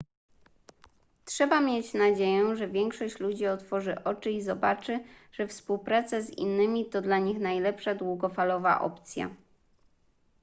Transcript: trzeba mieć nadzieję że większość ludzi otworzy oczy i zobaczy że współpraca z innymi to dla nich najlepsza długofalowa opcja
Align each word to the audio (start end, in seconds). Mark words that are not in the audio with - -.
trzeba 1.25 1.61
mieć 1.61 1.93
nadzieję 1.93 2.55
że 2.55 2.67
większość 2.67 3.19
ludzi 3.19 3.47
otworzy 3.47 4.03
oczy 4.03 4.31
i 4.31 4.41
zobaczy 4.41 4.99
że 5.31 5.47
współpraca 5.47 6.21
z 6.21 6.29
innymi 6.29 6.85
to 6.89 7.01
dla 7.01 7.17
nich 7.17 7.39
najlepsza 7.39 7.95
długofalowa 7.95 8.79
opcja 8.81 9.29